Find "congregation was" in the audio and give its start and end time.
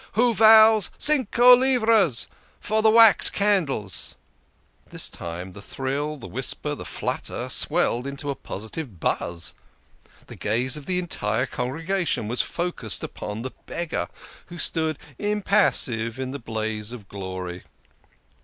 11.45-12.41